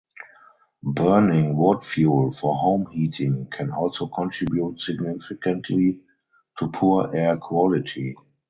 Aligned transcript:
Burning 0.81 1.55
wood 1.55 1.83
fuel 1.83 2.31
for 2.31 2.55
home 2.55 2.87
heating 2.91 3.45
can 3.51 3.69
also 3.71 4.07
contribute 4.07 4.79
significantly 4.79 5.99
to 6.57 6.69
poor 6.71 7.15
air 7.15 7.37
quality. 7.37 8.15